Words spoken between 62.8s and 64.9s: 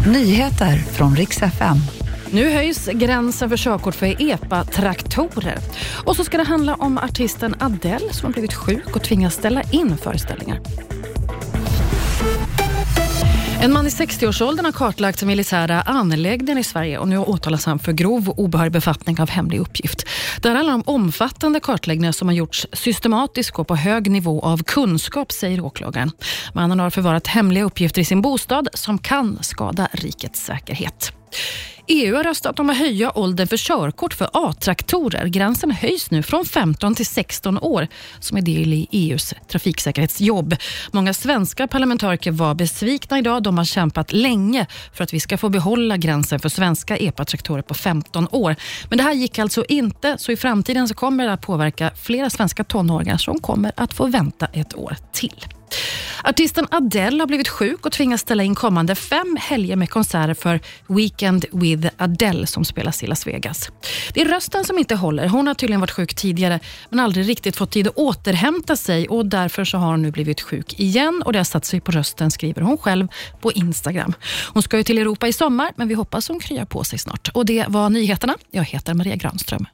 i Las Vegas. Det är rösten som